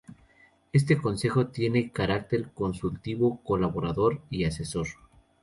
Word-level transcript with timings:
Este 0.73 0.97
consejo 0.99 1.49
tiene 1.49 1.91
carácter 1.91 2.49
consultivo, 2.55 3.39
colaborador 3.43 4.19
y 4.31 4.45
asesor. 4.45 4.87